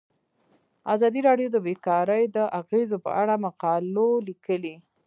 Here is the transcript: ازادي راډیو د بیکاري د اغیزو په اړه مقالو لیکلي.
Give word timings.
ازادي 0.93 1.19
راډیو 1.29 1.47
د 1.51 1.57
بیکاري 1.67 2.23
د 2.35 2.37
اغیزو 2.59 2.97
په 3.05 3.11
اړه 3.21 3.33
مقالو 3.45 4.09
لیکلي. 4.27 4.75